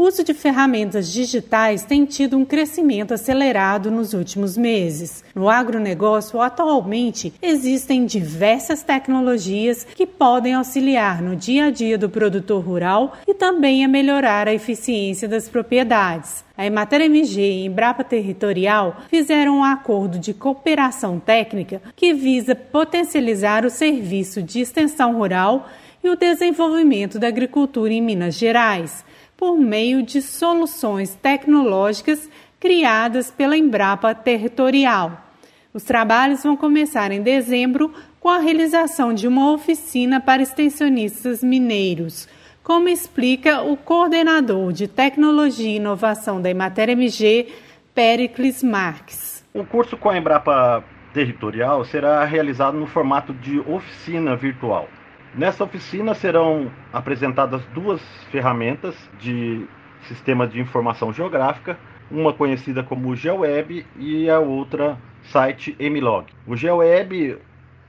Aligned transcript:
O 0.00 0.04
uso 0.04 0.24
de 0.24 0.32
ferramentas 0.32 1.12
digitais 1.12 1.84
tem 1.84 2.06
tido 2.06 2.34
um 2.38 2.42
crescimento 2.42 3.12
acelerado 3.12 3.90
nos 3.90 4.14
últimos 4.14 4.56
meses. 4.56 5.22
No 5.34 5.46
agronegócio, 5.46 6.40
atualmente, 6.40 7.34
existem 7.42 8.06
diversas 8.06 8.82
tecnologias 8.82 9.84
que 9.84 10.06
podem 10.06 10.54
auxiliar 10.54 11.20
no 11.20 11.36
dia 11.36 11.66
a 11.66 11.70
dia 11.70 11.98
do 11.98 12.08
produtor 12.08 12.64
rural 12.64 13.18
e 13.28 13.34
também 13.34 13.84
a 13.84 13.88
melhorar 13.88 14.48
a 14.48 14.54
eficiência 14.54 15.28
das 15.28 15.50
propriedades. 15.50 16.42
A 16.56 16.64
Emater 16.64 17.02
MG 17.02 17.38
e 17.38 17.66
Embrapa 17.66 18.02
Territorial 18.02 19.02
fizeram 19.10 19.58
um 19.58 19.64
acordo 19.64 20.18
de 20.18 20.32
cooperação 20.32 21.20
técnica 21.20 21.82
que 21.94 22.14
visa 22.14 22.54
potencializar 22.54 23.66
o 23.66 23.70
serviço 23.70 24.42
de 24.42 24.60
extensão 24.60 25.18
rural 25.18 25.68
e 26.02 26.08
o 26.08 26.16
desenvolvimento 26.16 27.18
da 27.18 27.28
agricultura 27.28 27.92
em 27.92 28.00
Minas 28.00 28.34
Gerais 28.34 29.04
por 29.40 29.56
meio 29.56 30.02
de 30.02 30.20
soluções 30.20 31.14
tecnológicas 31.14 32.28
criadas 32.60 33.30
pela 33.30 33.56
Embrapa 33.56 34.14
Territorial. 34.14 35.18
Os 35.72 35.82
trabalhos 35.82 36.42
vão 36.42 36.54
começar 36.54 37.10
em 37.10 37.22
dezembro 37.22 37.90
com 38.20 38.28
a 38.28 38.38
realização 38.38 39.14
de 39.14 39.26
uma 39.26 39.50
oficina 39.50 40.20
para 40.20 40.42
extensionistas 40.42 41.42
mineiros, 41.42 42.28
como 42.62 42.90
explica 42.90 43.62
o 43.62 43.78
coordenador 43.78 44.74
de 44.74 44.86
Tecnologia 44.86 45.70
e 45.70 45.76
Inovação 45.76 46.42
da 46.42 46.50
Emater 46.50 46.90
MG, 46.90 47.48
Pericles 47.94 48.62
Marques. 48.62 49.42
O 49.54 49.64
curso 49.64 49.96
com 49.96 50.10
a 50.10 50.18
Embrapa 50.18 50.84
Territorial 51.14 51.82
será 51.86 52.22
realizado 52.26 52.76
no 52.76 52.86
formato 52.86 53.32
de 53.32 53.58
oficina 53.60 54.36
virtual. 54.36 54.86
Nessa 55.34 55.62
oficina 55.62 56.12
serão 56.12 56.70
apresentadas 56.92 57.64
duas 57.66 58.02
ferramentas 58.32 58.96
de 59.20 59.64
sistema 60.02 60.46
de 60.46 60.60
informação 60.60 61.12
geográfica, 61.12 61.78
uma 62.10 62.32
conhecida 62.32 62.82
como 62.82 63.14
GeoWeb 63.14 63.86
e 63.96 64.28
a 64.28 64.40
outra 64.40 64.98
site 65.22 65.76
Mlog. 65.78 66.26
O 66.44 66.56
GeoWeb 66.56 67.38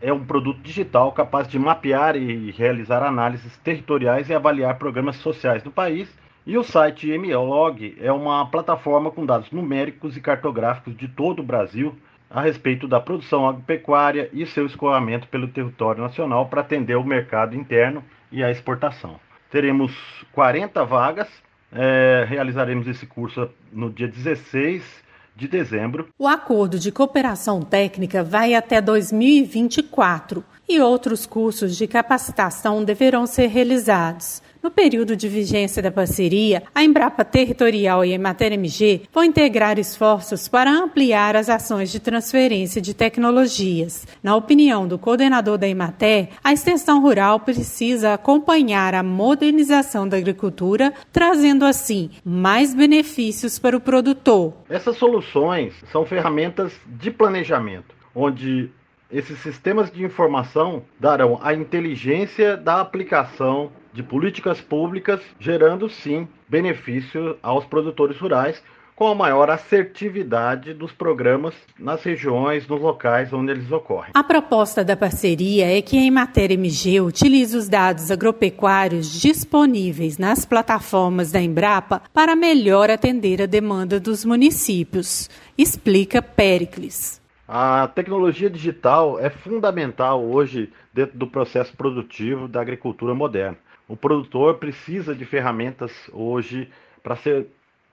é 0.00 0.10
um 0.10 0.24
produto 0.24 0.60
digital 0.62 1.12
capaz 1.12 1.46
de 1.46 1.58
mapear 1.58 2.16
e 2.16 2.50
realizar 2.52 3.02
análises 3.02 3.54
territoriais 3.58 4.30
e 4.30 4.34
avaliar 4.34 4.78
programas 4.78 5.16
sociais 5.16 5.62
do 5.62 5.70
país. 5.70 6.08
E 6.46 6.56
o 6.56 6.62
site 6.62 7.06
Mlog 7.18 7.98
é 8.00 8.10
uma 8.10 8.46
plataforma 8.46 9.10
com 9.10 9.26
dados 9.26 9.50
numéricos 9.50 10.16
e 10.16 10.22
cartográficos 10.22 10.96
de 10.96 11.06
todo 11.06 11.40
o 11.40 11.46
Brasil 11.46 11.94
a 12.30 12.40
respeito 12.40 12.88
da 12.88 13.00
produção 13.00 13.48
agropecuária 13.48 14.28
e 14.32 14.44
seu 14.46 14.66
escoamento 14.66 15.28
pelo 15.28 15.48
território 15.48 16.02
nacional 16.02 16.46
para 16.46 16.60
atender 16.60 16.96
o 16.96 17.04
mercado 17.04 17.54
interno 17.54 18.02
e 18.30 18.42
a 18.42 18.50
exportação. 18.50 19.18
Teremos 19.50 19.92
40 20.32 20.84
vagas, 20.84 21.28
é, 21.72 22.26
realizaremos 22.28 22.86
esse 22.88 23.06
curso 23.06 23.48
no 23.72 23.90
dia 23.90 24.08
16 24.08 25.04
de 25.36 25.46
dezembro. 25.46 26.08
O 26.18 26.26
acordo 26.26 26.78
de 26.78 26.90
cooperação 26.90 27.60
técnica 27.60 28.24
vai 28.24 28.54
até 28.54 28.80
2024 28.80 30.42
e 30.68 30.80
outros 30.80 31.26
cursos 31.26 31.76
de 31.76 31.86
capacitação 31.86 32.84
deverão 32.84 33.26
ser 33.26 33.46
realizados. 33.46 34.42
No 34.66 34.70
período 34.72 35.14
de 35.14 35.28
vigência 35.28 35.80
da 35.80 35.92
parceria, 35.92 36.64
a 36.74 36.82
Embrapa 36.82 37.24
Territorial 37.24 38.04
e 38.04 38.10
a 38.10 38.14
Emater 38.16 38.52
MG 38.52 39.02
vão 39.12 39.22
integrar 39.22 39.78
esforços 39.78 40.48
para 40.48 40.68
ampliar 40.68 41.36
as 41.36 41.48
ações 41.48 41.92
de 41.92 42.00
transferência 42.00 42.82
de 42.82 42.92
tecnologias. 42.92 44.04
Na 44.20 44.34
opinião 44.34 44.88
do 44.88 44.98
coordenador 44.98 45.56
da 45.56 45.68
Emater, 45.68 46.30
a 46.42 46.52
extensão 46.52 47.00
rural 47.00 47.38
precisa 47.38 48.14
acompanhar 48.14 48.92
a 48.92 49.04
modernização 49.04 50.08
da 50.08 50.16
agricultura, 50.16 50.92
trazendo 51.12 51.64
assim 51.64 52.10
mais 52.24 52.74
benefícios 52.74 53.60
para 53.60 53.76
o 53.76 53.80
produtor. 53.80 54.52
Essas 54.68 54.96
soluções 54.96 55.74
são 55.92 56.04
ferramentas 56.04 56.72
de 56.86 57.12
planejamento, 57.12 57.94
onde 58.12 58.68
esses 59.10 59.38
sistemas 59.40 59.90
de 59.90 60.04
informação 60.04 60.82
darão 60.98 61.38
a 61.42 61.54
inteligência 61.54 62.56
da 62.56 62.80
aplicação 62.80 63.70
de 63.92 64.02
políticas 64.02 64.60
públicas, 64.60 65.20
gerando 65.38 65.88
sim 65.88 66.28
benefício 66.48 67.36
aos 67.42 67.64
produtores 67.64 68.18
rurais 68.18 68.62
com 68.96 69.06
a 69.08 69.14
maior 69.14 69.50
assertividade 69.50 70.72
dos 70.72 70.90
programas 70.90 71.54
nas 71.78 72.02
regiões, 72.02 72.66
nos 72.66 72.80
locais 72.80 73.30
onde 73.30 73.52
eles 73.52 73.70
ocorrem. 73.70 74.10
A 74.14 74.24
proposta 74.24 74.82
da 74.82 74.96
parceria 74.96 75.66
é 75.66 75.82
que 75.82 75.98
a 75.98 76.02
Emater 76.02 76.50
MG 76.52 77.02
utilize 77.02 77.54
os 77.54 77.68
dados 77.68 78.10
agropecuários 78.10 79.20
disponíveis 79.20 80.16
nas 80.16 80.46
plataformas 80.46 81.30
da 81.30 81.40
Embrapa 81.40 82.02
para 82.12 82.34
melhor 82.34 82.90
atender 82.90 83.42
a 83.42 83.46
demanda 83.46 84.00
dos 84.00 84.24
municípios, 84.24 85.28
explica 85.58 86.22
Pericles. 86.22 87.20
A 87.48 87.86
tecnologia 87.86 88.50
digital 88.50 89.20
é 89.20 89.30
fundamental 89.30 90.24
hoje 90.24 90.72
dentro 90.92 91.16
do 91.16 91.28
processo 91.28 91.76
produtivo 91.76 92.48
da 92.48 92.60
agricultura 92.60 93.14
moderna. 93.14 93.56
O 93.86 93.96
produtor 93.96 94.56
precisa 94.56 95.14
de 95.14 95.24
ferramentas 95.24 95.92
hoje 96.12 96.68
para 97.04 97.14
ser 97.14 97.46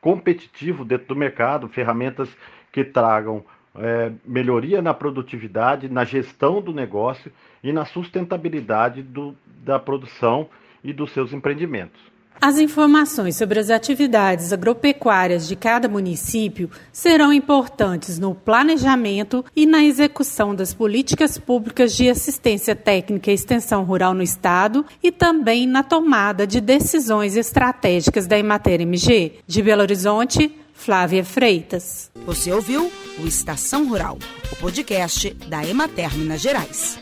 competitivo 0.00 0.84
dentro 0.84 1.06
do 1.08 1.16
mercado, 1.16 1.68
ferramentas 1.68 2.28
que 2.72 2.84
tragam 2.84 3.44
é, 3.76 4.10
melhoria 4.24 4.82
na 4.82 4.92
produtividade, 4.92 5.88
na 5.88 6.04
gestão 6.04 6.60
do 6.60 6.72
negócio 6.72 7.30
e 7.62 7.72
na 7.72 7.84
sustentabilidade 7.84 9.00
do, 9.00 9.36
da 9.64 9.78
produção 9.78 10.48
e 10.82 10.92
dos 10.92 11.12
seus 11.12 11.32
empreendimentos. 11.32 12.00
As 12.40 12.58
informações 12.58 13.36
sobre 13.36 13.58
as 13.58 13.70
atividades 13.70 14.52
agropecuárias 14.52 15.48
de 15.48 15.56
cada 15.56 15.88
município 15.88 16.70
serão 16.92 17.32
importantes 17.32 18.18
no 18.18 18.34
planejamento 18.34 19.44
e 19.54 19.66
na 19.66 19.84
execução 19.84 20.54
das 20.54 20.74
políticas 20.74 21.38
públicas 21.38 21.96
de 21.96 22.08
assistência 22.08 22.76
técnica 22.76 23.30
e 23.30 23.34
extensão 23.34 23.84
rural 23.84 24.14
no 24.14 24.22
Estado 24.22 24.84
e 25.02 25.10
também 25.10 25.66
na 25.66 25.82
tomada 25.82 26.46
de 26.46 26.60
decisões 26.60 27.36
estratégicas 27.36 28.26
da 28.26 28.38
Emater 28.38 28.80
MG. 28.80 29.40
De 29.46 29.62
Belo 29.62 29.82
Horizonte, 29.82 30.54
Flávia 30.74 31.24
Freitas. 31.24 32.10
Você 32.26 32.52
ouviu 32.52 32.92
o 33.18 33.26
Estação 33.26 33.88
Rural, 33.88 34.18
o 34.52 34.56
podcast 34.56 35.30
da 35.48 35.66
Emater 35.66 36.14
Minas 36.16 36.40
Gerais. 36.42 36.98